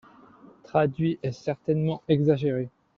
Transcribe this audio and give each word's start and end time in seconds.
«Traduit» 0.63 1.19
est 1.21 1.31
certainement 1.31 2.01
exagéré. 2.07 2.69